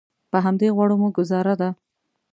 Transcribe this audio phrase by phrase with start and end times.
[0.31, 1.69] په همدې غوړو مو ګوزاره ده.